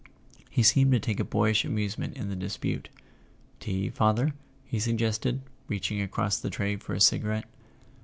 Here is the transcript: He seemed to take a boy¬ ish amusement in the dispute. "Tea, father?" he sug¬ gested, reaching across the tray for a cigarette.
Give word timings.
He 0.49 0.63
seemed 0.63 0.91
to 0.93 0.99
take 0.99 1.19
a 1.19 1.23
boy¬ 1.23 1.51
ish 1.51 1.63
amusement 1.63 2.17
in 2.17 2.27
the 2.27 2.35
dispute. 2.35 2.89
"Tea, 3.59 3.91
father?" 3.91 4.33
he 4.65 4.77
sug¬ 4.77 4.97
gested, 4.97 5.41
reaching 5.67 6.01
across 6.01 6.39
the 6.39 6.49
tray 6.49 6.75
for 6.77 6.95
a 6.95 6.99
cigarette. 6.99 7.45